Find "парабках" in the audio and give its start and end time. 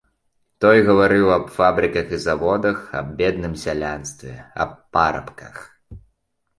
4.97-5.55